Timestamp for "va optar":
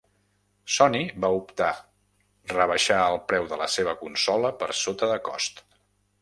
1.25-1.67